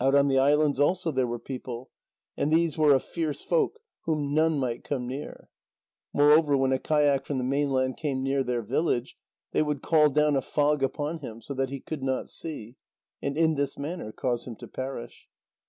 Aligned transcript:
Out 0.00 0.16
on 0.16 0.26
the 0.26 0.36
islands 0.36 0.80
also 0.80 1.12
there 1.12 1.28
were 1.28 1.38
people, 1.38 1.90
and 2.36 2.52
these 2.52 2.76
were 2.76 2.92
a 2.92 2.98
fierce 2.98 3.44
folk 3.44 3.78
whom 4.00 4.34
none 4.34 4.58
might 4.58 4.82
come 4.82 5.06
near. 5.06 5.48
Moreover 6.12 6.56
when 6.56 6.72
a 6.72 6.78
kayak 6.80 7.24
from 7.24 7.38
the 7.38 7.44
mainland 7.44 7.96
came 7.96 8.20
near 8.20 8.42
their 8.42 8.62
village, 8.62 9.16
they 9.52 9.62
would 9.62 9.80
call 9.80 10.08
down 10.10 10.34
a 10.34 10.42
fog 10.42 10.82
upon 10.82 11.20
him, 11.20 11.40
so 11.40 11.54
that 11.54 11.70
he 11.70 11.78
could 11.78 12.02
not 12.02 12.28
see, 12.28 12.78
and 13.22 13.36
in 13.38 13.54
this 13.54 13.78
manner 13.78 14.10
cause 14.10 14.44
him 14.44 14.56
to 14.56 14.66
perish. 14.66 15.28